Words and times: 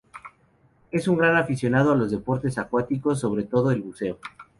Es 0.89 1.07
un 1.07 1.15
gran 1.15 1.35
aficionado 1.35 1.91
a 1.91 1.95
los 1.95 2.09
deportes 2.09 2.57
acuáticos 2.57 3.19
sobre 3.19 3.43
todo 3.43 3.69
el 3.69 3.83
buceo. 3.83 4.17